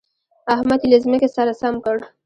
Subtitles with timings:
[0.53, 1.97] احمد يې له ځمکې سره سم کړ.